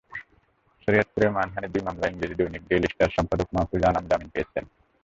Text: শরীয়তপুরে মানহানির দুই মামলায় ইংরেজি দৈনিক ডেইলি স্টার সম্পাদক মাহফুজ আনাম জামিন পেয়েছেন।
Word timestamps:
শরীয়তপুরে 0.83 1.27
মানহানির 1.29 1.71
দুই 1.73 1.83
মামলায় 1.87 2.11
ইংরেজি 2.13 2.35
দৈনিক 2.39 2.63
ডেইলি 2.69 2.87
স্টার 2.87 3.15
সম্পাদক 3.17 3.47
মাহফুজ 3.55 3.81
আনাম 3.83 4.05
জামিন 4.09 4.29
পেয়েছেন। 4.33 4.63